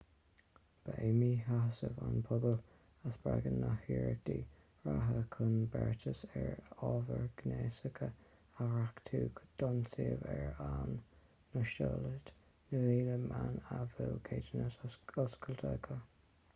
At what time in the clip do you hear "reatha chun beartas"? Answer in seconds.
4.85-6.23